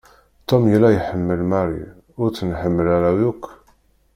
Tom 0.47 0.63
yella 0.71 0.89
iḥemmel 0.97 1.41
Marie 1.51 1.89
ur 2.21 2.29
t-nḥemmel 2.31 2.87
ara 2.95 3.09
yakk. 3.19 3.43